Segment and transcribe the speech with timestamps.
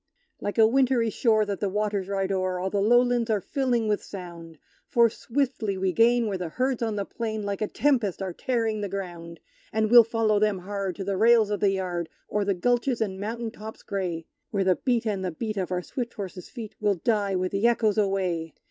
[0.39, 4.01] Like a wintry shore that the waters ride o'er, All the lowlands are filling with
[4.01, 8.33] sound; For swiftly we gain where the herds on the plain, Like a tempest, are
[8.33, 9.39] tearing the ground!
[9.71, 13.19] And we'll follow them hard to the rails of the yard, O'er the gulches and
[13.19, 16.95] mountain tops grey, Where the beat and the beat of our swift horses' feet Will
[16.95, 18.55] die with the echoes away!